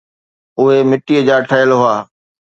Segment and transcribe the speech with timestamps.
[0.61, 1.93] اهي مٽيءَ جا ٺهيل هئا.